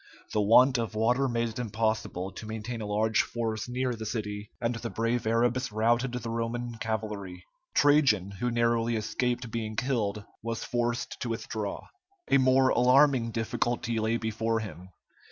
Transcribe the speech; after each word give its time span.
The 0.33 0.41
want 0.41 0.79
of 0.79 0.95
water 0.95 1.27
made 1.29 1.49
it 1.49 1.59
impossible 1.59 2.31
to 2.31 2.47
maintain 2.47 2.81
a 2.81 2.87
large 2.87 3.21
force 3.21 3.69
near 3.69 3.93
the 3.93 4.07
city, 4.07 4.49
and 4.59 4.73
the 4.73 4.89
brave 4.89 5.27
Arabs 5.27 5.71
routed 5.71 6.13
the 6.13 6.29
Roman 6.31 6.79
cavalry. 6.79 7.45
Trajan, 7.75 8.31
who 8.39 8.49
narrowly 8.49 8.95
escaped 8.95 9.51
being 9.51 9.75
killed, 9.75 10.25
was 10.41 10.63
forced 10.63 11.19
to 11.19 11.29
withdraw. 11.29 11.85
A 12.31 12.39
more 12.39 12.69
alarming 12.69 13.29
difficulty 13.29 13.99
lay 13.99 14.17
before 14.17 14.59
him. 14.59 14.89